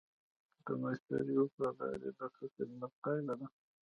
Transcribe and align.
د 0.65 0.67
مشتری 0.81 1.35
وفاداري 1.41 2.09
د 2.17 2.21
ښه 2.35 2.45
خدمت 2.55 2.91
پایله 3.03 3.33
ده. 3.39 3.47